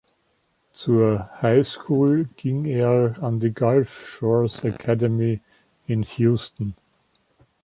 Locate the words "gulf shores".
3.53-4.63